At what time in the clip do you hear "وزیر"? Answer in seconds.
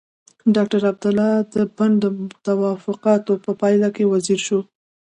4.13-4.39